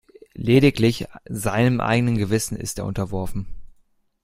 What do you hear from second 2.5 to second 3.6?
ist er unterworfen.